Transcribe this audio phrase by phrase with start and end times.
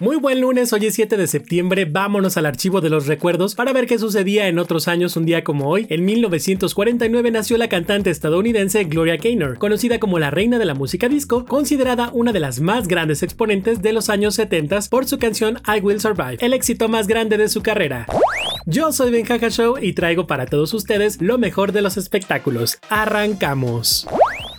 [0.00, 3.72] Muy buen lunes, hoy es 7 de septiembre, vámonos al archivo de los recuerdos para
[3.72, 5.88] ver qué sucedía en otros años un día como hoy.
[5.90, 11.08] En 1949 nació la cantante estadounidense Gloria Gaynor, conocida como la reina de la música
[11.08, 15.60] disco, considerada una de las más grandes exponentes de los años 70 por su canción
[15.66, 18.06] I Will Survive, el éxito más grande de su carrera.
[18.66, 22.78] Yo soy Ben Show y traigo para todos ustedes lo mejor de los espectáculos.
[22.88, 24.06] Arrancamos.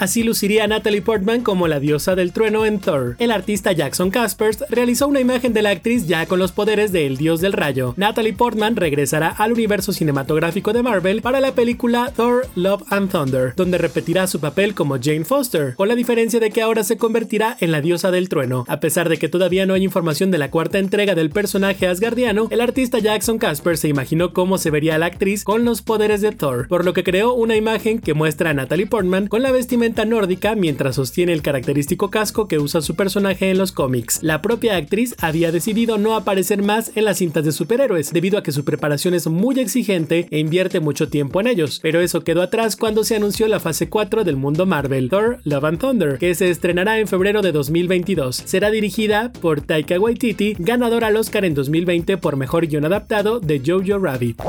[0.00, 3.16] Así luciría Natalie Portman como la diosa del trueno en Thor.
[3.18, 7.18] El artista Jackson Caspers realizó una imagen de la actriz ya con los poderes del
[7.18, 7.92] dios del rayo.
[7.98, 13.52] Natalie Portman regresará al universo cinematográfico de Marvel para la película Thor Love and Thunder,
[13.54, 17.58] donde repetirá su papel como Jane Foster, con la diferencia de que ahora se convertirá
[17.60, 18.64] en la diosa del trueno.
[18.68, 22.48] A pesar de que todavía no hay información de la cuarta entrega del personaje asgardiano,
[22.50, 26.32] el artista Jackson Caspers se imaginó cómo se vería la actriz con los poderes de
[26.32, 29.89] Thor, por lo que creó una imagen que muestra a Natalie Portman con la vestimenta
[29.90, 34.20] nórdica mientras sostiene el característico casco que usa su personaje en los cómics.
[34.22, 38.42] La propia actriz había decidido no aparecer más en las cintas de superhéroes, debido a
[38.42, 42.42] que su preparación es muy exigente e invierte mucho tiempo en ellos, pero eso quedó
[42.42, 46.34] atrás cuando se anunció la fase 4 del mundo Marvel, Thor Love and Thunder, que
[46.34, 48.36] se estrenará en febrero de 2022.
[48.36, 53.60] Será dirigida por Taika Waititi, ganador al Oscar en 2020 por Mejor Guión Adaptado de
[53.64, 54.40] Jojo Rabbit.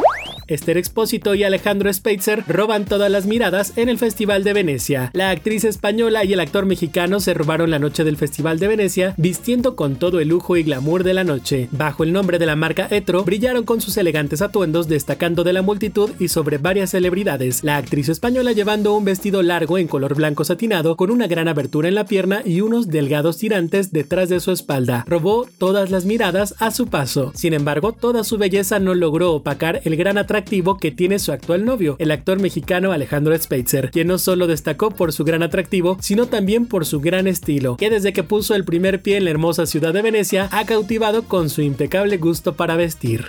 [0.52, 5.10] Esther Expósito y Alejandro Speitzer roban todas las miradas en el Festival de Venecia.
[5.14, 9.14] La actriz española y el actor mexicano se robaron la noche del Festival de Venecia
[9.16, 11.70] vistiendo con todo el lujo y glamour de la noche.
[11.72, 15.62] Bajo el nombre de la marca Etro, brillaron con sus elegantes atuendos destacando de la
[15.62, 17.64] multitud y sobre varias celebridades.
[17.64, 21.88] La actriz española llevando un vestido largo en color blanco satinado con una gran abertura
[21.88, 25.06] en la pierna y unos delgados tirantes detrás de su espalda.
[25.08, 27.32] Robó todas las miradas a su paso.
[27.36, 30.41] Sin embargo, toda su belleza no logró opacar el gran atractivo
[30.80, 35.14] que tiene su actual novio, el actor mexicano Alejandro Speitzer, quien no solo destacó por
[35.14, 39.02] su gran atractivo, sino también por su gran estilo, que desde que puso el primer
[39.02, 43.28] pie en la hermosa ciudad de Venecia ha cautivado con su impecable gusto para vestir.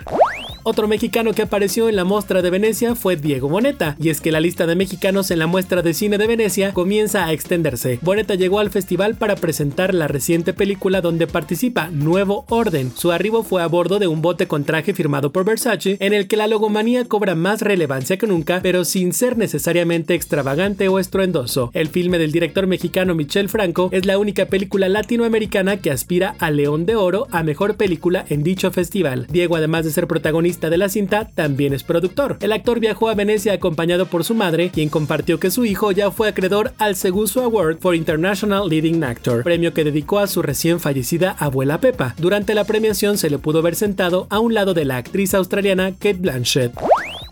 [0.64, 4.30] Otro mexicano que apareció en la muestra de Venecia fue Diego Boneta, y es que
[4.30, 7.98] la lista de mexicanos en la muestra de cine de Venecia comienza a extenderse.
[8.00, 12.92] Boneta llegó al festival para presentar la reciente película donde participa Nuevo Orden.
[12.94, 16.28] Su arribo fue a bordo de un bote con traje firmado por Versace, en el
[16.28, 21.72] que la logomanía cobra más relevancia que nunca, pero sin ser necesariamente extravagante o estruendoso.
[21.74, 26.52] El filme del director mexicano Michel Franco es la única película latinoamericana que aspira a
[26.52, 29.26] León de Oro a mejor película en dicho festival.
[29.28, 32.36] Diego, además de ser protagonista de la cinta, también es productor.
[32.40, 36.10] El actor viajó a Venecia acompañado por su madre, quien compartió que su hijo ya
[36.10, 40.80] fue acreedor al Seguso Award for International Leading Actor, premio que dedicó a su recién
[40.80, 42.14] fallecida abuela Pepa.
[42.18, 45.92] Durante la premiación se le pudo ver sentado a un lado de la actriz australiana
[45.92, 46.72] Kate Blanchett.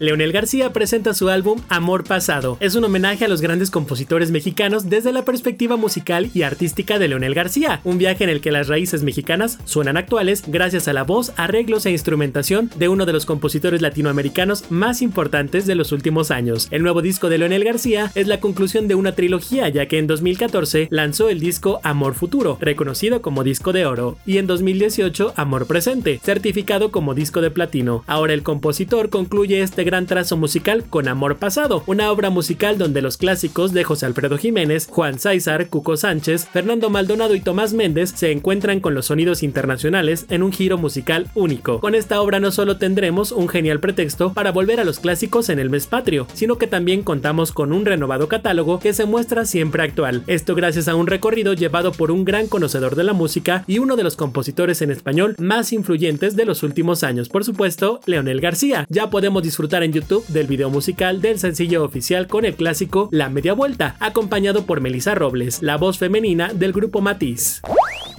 [0.01, 2.57] Leonel García presenta su álbum Amor Pasado.
[2.61, 7.07] Es un homenaje a los grandes compositores mexicanos desde la perspectiva musical y artística de
[7.07, 11.05] Leonel García, un viaje en el que las raíces mexicanas suenan actuales gracias a la
[11.05, 16.31] voz, arreglos e instrumentación de uno de los compositores latinoamericanos más importantes de los últimos
[16.31, 16.69] años.
[16.71, 20.07] El nuevo disco de Leonel García es la conclusión de una trilogía ya que en
[20.07, 25.67] 2014 lanzó el disco Amor Futuro, reconocido como disco de oro, y en 2018 Amor
[25.67, 28.03] Presente, certificado como disco de platino.
[28.07, 33.03] Ahora el compositor concluye este gran trazo musical con Amor Pasado, una obra musical donde
[33.03, 38.13] los clásicos de José Alfredo Jiménez, Juan César, Cuco Sánchez, Fernando Maldonado y Tomás Méndez
[38.15, 41.81] se encuentran con los sonidos internacionales en un giro musical único.
[41.81, 45.59] Con esta obra no solo tendremos un genial pretexto para volver a los clásicos en
[45.59, 49.83] el mes patrio, sino que también contamos con un renovado catálogo que se muestra siempre
[49.83, 50.23] actual.
[50.29, 53.97] Esto gracias a un recorrido llevado por un gran conocedor de la música y uno
[53.97, 58.87] de los compositores en español más influyentes de los últimos años, por supuesto, Leonel García.
[58.89, 63.29] Ya podemos disfrutar en YouTube del video musical del sencillo oficial con el clásico La
[63.29, 67.63] Media Vuelta, acompañado por Melissa Robles, la voz femenina del grupo Matiz.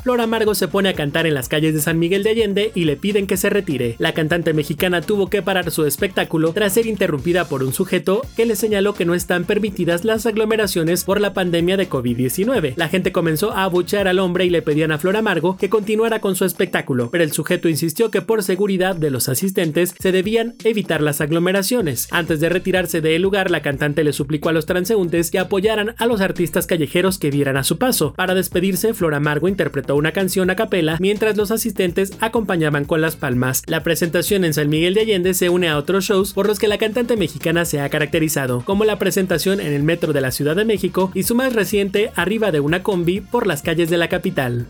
[0.04, 2.86] Flor Amargo se pone a cantar en las calles de San Miguel de Allende y
[2.86, 3.96] le piden que se retire.
[4.00, 8.48] La cantante mexicana tuvo que parar su espectáculo tras ser interrumpida por un sujeto que
[8.48, 12.74] le señaló que no están permitidas las aglomeraciones por la pandemia de COVID-19.
[12.78, 16.20] La gente comenzó a abuchear al hombre y le pedían a Flor Amargo que continuara
[16.20, 20.56] con su espectáculo, pero el sujeto insistió que por seguridad de los asistentes se debían
[20.64, 22.08] evitar las aglomeraciones.
[22.10, 26.08] Antes de retirarse del lugar, la cantante le suplicó a los transeúntes que apoyaran a
[26.08, 28.14] los artistas callejeros que vieran a su paso.
[28.16, 29.48] Para despedirse, Flor Amargo
[29.96, 33.64] una canción a capela mientras los asistentes acompañaban con las palmas.
[33.68, 36.68] La presentación en San Miguel de Allende se une a otros shows por los que
[36.68, 40.56] la cantante mexicana se ha caracterizado, como la presentación en el metro de la Ciudad
[40.56, 44.10] de México y su más reciente arriba de una combi por las calles de la
[44.10, 44.68] capital.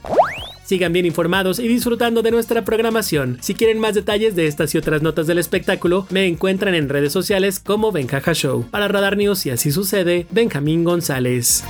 [0.64, 3.38] Sigan bien informados y disfrutando de nuestra programación.
[3.42, 7.12] Si quieren más detalles de estas y otras notas del espectáculo, me encuentran en redes
[7.12, 8.66] sociales como Benjaja Show.
[8.72, 11.66] Para Radar News y así sucede, Benjamín González.